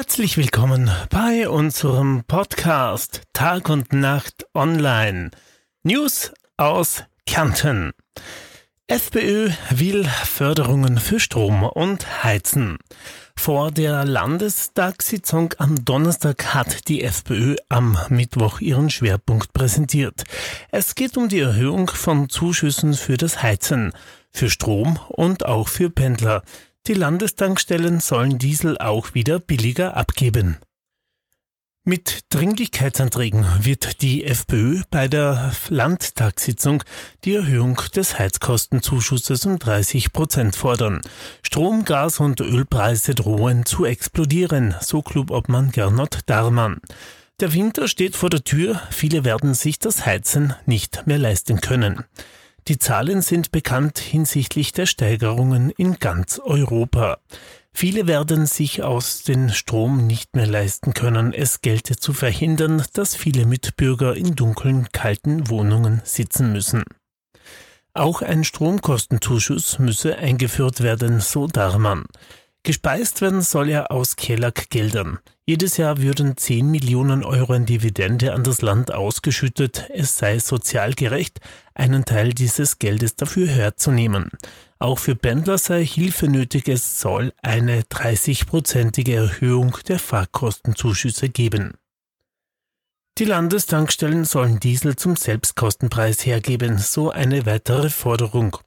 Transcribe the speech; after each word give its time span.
Herzlich 0.00 0.36
willkommen 0.36 0.92
bei 1.10 1.48
unserem 1.48 2.22
Podcast 2.28 3.22
Tag 3.32 3.68
und 3.68 3.92
Nacht 3.92 4.46
Online. 4.54 5.32
News 5.82 6.32
aus 6.56 7.02
Kärnten. 7.26 7.90
FPÖ 8.86 9.50
will 9.70 10.04
Förderungen 10.04 10.98
für 10.98 11.18
Strom 11.18 11.64
und 11.64 12.22
Heizen. 12.22 12.78
Vor 13.36 13.72
der 13.72 14.04
Landestagssitzung 14.04 15.54
am 15.58 15.84
Donnerstag 15.84 16.54
hat 16.54 16.86
die 16.86 17.02
FPÖ 17.02 17.56
am 17.68 17.98
Mittwoch 18.08 18.60
ihren 18.60 18.90
Schwerpunkt 18.90 19.52
präsentiert. 19.52 20.22
Es 20.70 20.94
geht 20.94 21.16
um 21.16 21.28
die 21.28 21.40
Erhöhung 21.40 21.88
von 21.88 22.28
Zuschüssen 22.28 22.94
für 22.94 23.16
das 23.16 23.42
Heizen, 23.42 23.92
für 24.30 24.48
Strom 24.48 25.00
und 25.08 25.44
auch 25.44 25.66
für 25.66 25.90
Pendler. 25.90 26.44
Die 26.88 26.94
Landestankstellen 26.94 28.00
sollen 28.00 28.38
Diesel 28.38 28.78
auch 28.78 29.12
wieder 29.12 29.40
billiger 29.40 29.94
abgeben. 29.94 30.56
Mit 31.84 32.20
Dringlichkeitsanträgen 32.30 33.44
wird 33.60 34.00
die 34.00 34.24
FPÖ 34.24 34.80
bei 34.90 35.06
der 35.06 35.52
Landtagssitzung 35.68 36.82
die 37.24 37.34
Erhöhung 37.34 37.78
des 37.94 38.18
Heizkostenzuschusses 38.18 39.44
um 39.44 39.58
30 39.58 40.14
Prozent 40.14 40.56
fordern. 40.56 41.02
Strom, 41.42 41.84
Gas 41.84 42.20
und 42.20 42.40
Ölpreise 42.40 43.14
drohen 43.14 43.66
zu 43.66 43.84
explodieren, 43.84 44.74
so 44.80 45.02
Clubobmann 45.02 45.72
Gernot 45.72 46.20
Darmann. 46.24 46.80
Der 47.40 47.52
Winter 47.52 47.86
steht 47.86 48.16
vor 48.16 48.30
der 48.30 48.44
Tür, 48.44 48.80
viele 48.90 49.26
werden 49.26 49.52
sich 49.52 49.78
das 49.78 50.06
Heizen 50.06 50.54
nicht 50.64 51.06
mehr 51.06 51.18
leisten 51.18 51.60
können. 51.60 52.04
Die 52.68 52.78
Zahlen 52.78 53.22
sind 53.22 53.50
bekannt 53.50 53.98
hinsichtlich 53.98 54.72
der 54.72 54.84
Steigerungen 54.84 55.70
in 55.70 55.98
ganz 55.98 56.38
Europa. 56.38 57.18
Viele 57.72 58.06
werden 58.06 58.44
sich 58.44 58.82
aus 58.82 59.22
den 59.22 59.48
Strom 59.48 60.06
nicht 60.06 60.36
mehr 60.36 60.46
leisten 60.46 60.92
können. 60.92 61.32
Es 61.32 61.62
gelte 61.62 61.96
zu 61.96 62.12
verhindern, 62.12 62.84
dass 62.92 63.16
viele 63.16 63.46
Mitbürger 63.46 64.14
in 64.14 64.34
dunklen, 64.36 64.88
kalten 64.92 65.48
Wohnungen 65.48 66.02
sitzen 66.04 66.52
müssen. 66.52 66.84
Auch 67.94 68.20
ein 68.20 68.44
Stromkostenzuschuss 68.44 69.78
müsse 69.78 70.18
eingeführt 70.18 70.82
werden, 70.82 71.20
so 71.20 71.46
Darman. 71.46 72.04
Gespeist 72.62 73.20
werden 73.22 73.40
soll 73.40 73.70
er 73.70 73.90
aus 73.90 74.16
Kellag-Geldern. 74.16 75.18
Jedes 75.46 75.78
Jahr 75.78 75.98
würden 76.02 76.36
10 76.36 76.70
Millionen 76.70 77.24
Euro 77.24 77.54
in 77.54 77.64
Dividende 77.64 78.34
an 78.34 78.44
das 78.44 78.60
Land 78.60 78.92
ausgeschüttet. 78.92 79.88
Es 79.94 80.18
sei 80.18 80.38
sozial 80.38 80.92
gerecht, 80.92 81.40
einen 81.74 82.04
Teil 82.04 82.34
dieses 82.34 82.78
Geldes 82.78 83.16
dafür 83.16 83.46
herzunehmen. 83.46 84.30
Auch 84.78 84.98
für 84.98 85.16
Pendler 85.16 85.56
sei 85.56 85.84
Hilfe 85.84 86.28
nötig. 86.28 86.68
Es 86.68 87.00
soll 87.00 87.32
eine 87.40 87.82
30-prozentige 87.82 89.14
Erhöhung 89.14 89.78
der 89.88 89.98
Fahrkostenzuschüsse 89.98 91.30
geben. 91.30 91.78
Die 93.18 93.24
Landestankstellen 93.24 94.24
sollen 94.24 94.60
Diesel 94.60 94.94
zum 94.94 95.16
Selbstkostenpreis 95.16 96.24
hergeben, 96.24 96.78
so 96.78 97.10
eine 97.10 97.46
weitere 97.46 97.90
Forderung. 97.90 98.58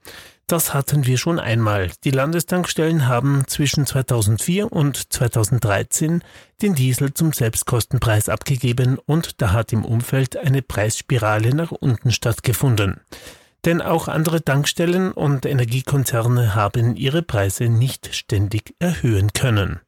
Das 0.52 0.74
hatten 0.74 1.06
wir 1.06 1.18
schon 1.18 1.40
einmal. 1.40 1.92
Die 2.04 2.12
Landestankstellen 2.12 3.08
haben 3.08 3.46
zwischen 3.48 3.86
2004 3.86 4.70
und 4.70 5.14
2013 5.14 6.26
den 6.62 6.76
Diesel 6.76 7.14
zum 7.14 7.32
Selbstkostenpreis 7.32 8.28
abgegeben 8.28 9.00
und 9.06 9.42
da 9.42 9.54
hat 9.54 9.72
im 9.72 9.86
Umfeld 9.86 10.36
eine 10.36 10.62
Preisspirale 10.62 11.56
nach 11.56 11.72
unten 11.72 12.12
stattgefunden. 12.12 13.00
Denn 13.64 13.82
auch 13.82 14.10
andere 14.10 14.44
Tankstellen 14.44 15.14
und 15.14 15.46
Energiekonzerne 15.46 16.54
haben 16.54 16.98
ihre 16.98 17.22
Preise 17.22 17.70
nicht 17.70 18.14
ständig 18.14 18.76
erhöhen 18.80 19.32
können. 19.32 19.80